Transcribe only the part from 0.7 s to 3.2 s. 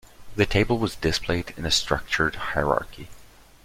was displayed in a structured hierarchy.